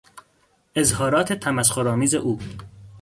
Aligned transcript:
اظهارات 0.75 1.33
تمسخرآمیز 1.33 2.15
او 2.15 2.39